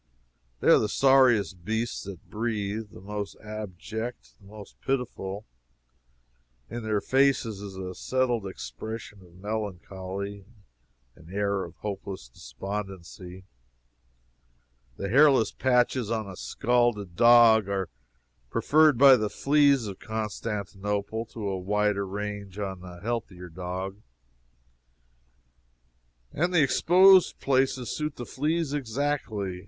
They 0.61 0.69
are 0.69 0.79
the 0.79 0.89
sorriest 0.89 1.63
beasts 1.63 2.05
that 2.05 2.27
breathe 2.27 2.89
the 2.89 3.01
most 3.01 3.35
abject 3.39 4.33
the 4.41 4.47
most 4.47 4.81
pitiful. 4.81 5.45
In 6.71 6.81
their 6.81 7.01
faces 7.01 7.61
is 7.61 7.75
a 7.75 7.93
settled 7.93 8.47
expression 8.47 9.21
of 9.21 9.35
melancholy, 9.35 10.43
an 11.15 11.31
air 11.31 11.63
of 11.63 11.75
hopeless 11.75 12.27
despondency. 12.29 13.45
The 14.97 15.07
hairless 15.07 15.51
patches 15.51 16.09
on 16.09 16.27
a 16.27 16.35
scalded 16.35 17.15
dog 17.15 17.69
are 17.69 17.87
preferred 18.49 18.97
by 18.97 19.15
the 19.17 19.29
fleas 19.29 19.85
of 19.85 19.99
Constantinople 19.99 21.27
to 21.27 21.47
a 21.47 21.59
wider 21.59 22.07
range 22.07 22.57
on 22.57 22.81
a 22.81 23.01
healthier 23.01 23.49
dog; 23.49 24.01
and 26.33 26.51
the 26.51 26.63
exposed 26.63 27.39
places 27.39 27.95
suit 27.95 28.15
the 28.15 28.25
fleas 28.25 28.73
exactly. 28.73 29.59